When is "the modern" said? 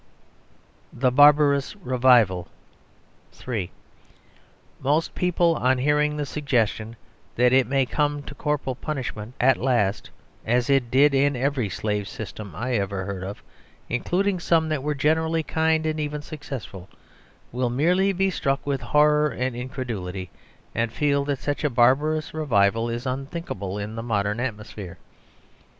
23.93-24.39